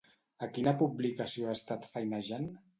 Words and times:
A 0.45 0.47
quina 0.55 0.73
publicació 0.79 1.47
ha 1.47 1.55
estat 1.61 1.89
feinejant? 1.95 2.53